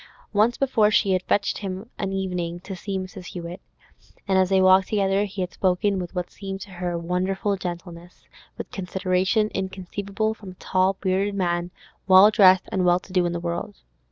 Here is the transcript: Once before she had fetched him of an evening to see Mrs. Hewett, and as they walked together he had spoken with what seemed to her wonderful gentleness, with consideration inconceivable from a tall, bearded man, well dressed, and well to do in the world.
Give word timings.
Once 0.33 0.57
before 0.57 0.89
she 0.89 1.11
had 1.11 1.21
fetched 1.21 1.59
him 1.59 1.81
of 1.81 1.89
an 1.99 2.11
evening 2.11 2.59
to 2.59 2.75
see 2.75 2.97
Mrs. 2.97 3.25
Hewett, 3.27 3.61
and 4.27 4.35
as 4.39 4.49
they 4.49 4.59
walked 4.59 4.87
together 4.87 5.25
he 5.25 5.41
had 5.41 5.53
spoken 5.53 5.99
with 5.99 6.15
what 6.15 6.31
seemed 6.31 6.59
to 6.61 6.71
her 6.71 6.97
wonderful 6.97 7.55
gentleness, 7.55 8.25
with 8.57 8.71
consideration 8.71 9.49
inconceivable 9.53 10.33
from 10.33 10.53
a 10.53 10.55
tall, 10.55 10.93
bearded 11.01 11.35
man, 11.35 11.69
well 12.07 12.31
dressed, 12.31 12.67
and 12.71 12.83
well 12.83 12.99
to 12.99 13.13
do 13.13 13.27
in 13.27 13.31
the 13.31 13.39
world. 13.39 13.75